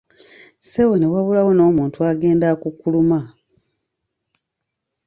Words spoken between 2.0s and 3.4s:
agenda akukuluma.